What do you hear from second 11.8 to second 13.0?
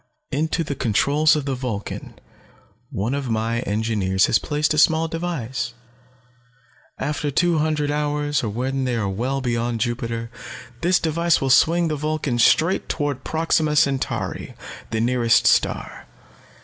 the Vulcan straight